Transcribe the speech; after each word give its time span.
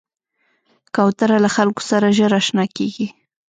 کوتره 0.95 1.37
له 1.43 1.49
خلکو 1.55 1.81
سره 1.89 2.15
ژر 2.17 2.31
اشنا 2.39 2.65
کېږي. 2.77 3.07